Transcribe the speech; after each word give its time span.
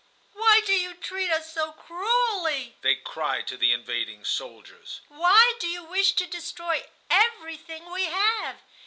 "Why 0.33 0.63
do 0.65 0.73
you 0.73 0.95
treat 0.95 1.29
us 1.29 1.53
so 1.53 1.73
cruelly?" 1.73 2.75
they 2.81 2.95
cried 2.95 3.45
to 3.45 3.55
the 3.55 3.71
invading 3.71 4.23
soldiers. 4.25 5.01
"Why 5.09 5.53
do 5.59 5.67
you 5.67 5.83
wish 5.83 6.13
to 6.13 6.25
destroy 6.25 6.83
everything 7.11 7.87
we 7.91 8.05
have? 8.05 8.63